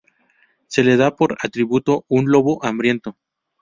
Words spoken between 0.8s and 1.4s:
le da por